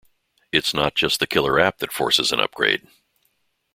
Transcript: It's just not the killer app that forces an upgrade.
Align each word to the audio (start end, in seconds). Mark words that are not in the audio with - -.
It's 0.51 0.69
just 0.71 1.01
not 1.13 1.19
the 1.19 1.27
killer 1.27 1.59
app 1.59 1.77
that 1.77 1.91
forces 1.93 2.31
an 2.31 2.39
upgrade. 2.39 2.87